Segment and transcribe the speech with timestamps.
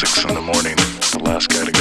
[0.00, 0.76] six in the morning,
[1.12, 1.79] the last guy to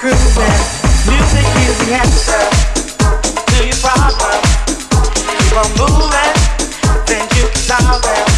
[0.00, 2.42] Music is the answer
[3.46, 4.40] to your problem.
[5.14, 6.32] Keep on moving,
[7.06, 8.31] then you can solve it.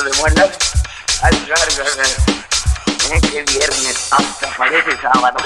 [0.00, 0.50] eso de buenas.
[1.22, 1.32] Ay,
[3.12, 5.38] ay, qué viernes, hasta parece sábado.